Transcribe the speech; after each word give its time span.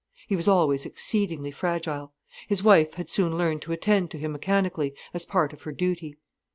He 0.27 0.35
was 0.35 0.47
always 0.47 0.83
exceedingly 0.83 1.51
fragile. 1.51 2.13
His 2.47 2.63
wife 2.63 2.95
had 2.95 3.07
soon 3.07 3.37
learned 3.37 3.61
to 3.61 3.71
attend 3.71 4.09
to 4.09 4.17
him 4.17 4.31
mechanically, 4.31 4.95
as 5.13 5.27
part 5.27 5.53
of 5.53 5.61
her 5.61 5.71
duty. 5.71 6.15